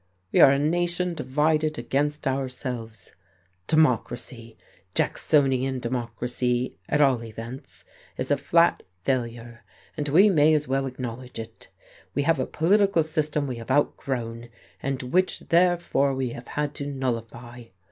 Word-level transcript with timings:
We 0.31 0.39
are 0.39 0.49
a 0.49 0.57
nation 0.57 1.13
divided 1.13 1.77
against 1.77 2.25
ourselves; 2.27 3.13
democracy 3.67 4.57
Jacksonian 4.95 5.77
democracy, 5.79 6.75
at 6.89 7.01
all 7.01 7.23
events, 7.23 7.85
is 8.17 8.31
a 8.31 8.37
flat 8.37 8.81
failure, 9.03 9.63
and 9.95 10.09
we 10.09 10.27
may 10.31 10.55
as 10.55 10.67
well 10.67 10.87
acknowledge 10.87 11.37
it. 11.37 11.67
We 12.15 12.23
have 12.23 12.39
a 12.39 12.47
political 12.47 13.03
system 13.03 13.45
we 13.45 13.57
have 13.57 13.69
outgrown, 13.69 14.49
and 14.81 15.03
which, 15.03 15.39
therefore, 15.49 16.15
we 16.15 16.29
have 16.29 16.47
had 16.47 16.73
to 16.77 16.87
nullify. 16.87 17.65